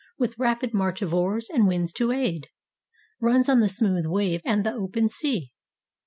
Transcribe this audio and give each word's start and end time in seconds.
With 0.17 0.39
rapid 0.39 0.73
march 0.73 1.03
of 1.03 1.13
oars, 1.13 1.47
and 1.47 1.67
winds 1.67 1.93
to 1.93 2.11
aid. 2.11 2.47
Runs 3.19 3.47
on 3.47 3.59
the 3.59 3.69
smooth 3.69 4.07
wave 4.07 4.41
and 4.43 4.65
the 4.65 4.73
open 4.73 5.09
sea. 5.09 5.51